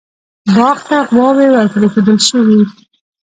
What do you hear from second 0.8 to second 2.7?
ته غواوې ور پرېښودل شوې.